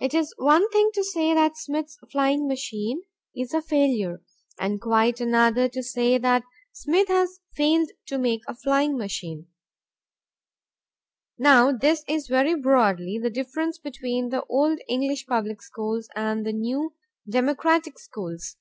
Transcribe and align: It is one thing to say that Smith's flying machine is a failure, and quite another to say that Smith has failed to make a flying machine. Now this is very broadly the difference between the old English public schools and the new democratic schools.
It 0.00 0.14
is 0.14 0.32
one 0.38 0.70
thing 0.70 0.90
to 0.94 1.04
say 1.04 1.34
that 1.34 1.58
Smith's 1.58 1.98
flying 2.10 2.48
machine 2.48 3.02
is 3.36 3.52
a 3.52 3.60
failure, 3.60 4.22
and 4.58 4.80
quite 4.80 5.20
another 5.20 5.68
to 5.68 5.82
say 5.82 6.16
that 6.16 6.44
Smith 6.72 7.08
has 7.08 7.40
failed 7.54 7.90
to 8.06 8.16
make 8.16 8.40
a 8.48 8.54
flying 8.54 8.96
machine. 8.96 9.48
Now 11.36 11.72
this 11.76 12.04
is 12.08 12.26
very 12.28 12.54
broadly 12.54 13.18
the 13.18 13.28
difference 13.28 13.76
between 13.76 14.30
the 14.30 14.44
old 14.44 14.78
English 14.88 15.26
public 15.26 15.60
schools 15.60 16.08
and 16.16 16.46
the 16.46 16.54
new 16.54 16.94
democratic 17.28 17.98
schools. 17.98 18.56